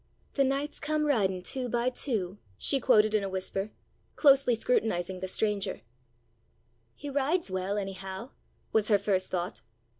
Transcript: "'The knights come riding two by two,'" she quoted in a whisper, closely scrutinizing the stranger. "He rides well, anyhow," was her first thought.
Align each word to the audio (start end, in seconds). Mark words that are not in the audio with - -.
"'The 0.33 0.43
knights 0.43 0.79
come 0.79 1.05
riding 1.05 1.43
two 1.43 1.69
by 1.69 1.87
two,'" 1.87 2.39
she 2.57 2.79
quoted 2.79 3.13
in 3.13 3.23
a 3.23 3.29
whisper, 3.29 3.69
closely 4.15 4.55
scrutinizing 4.55 5.19
the 5.19 5.27
stranger. 5.27 5.81
"He 6.95 7.07
rides 7.07 7.51
well, 7.51 7.77
anyhow," 7.77 8.31
was 8.73 8.87
her 8.87 8.97
first 8.97 9.29
thought. 9.29 9.61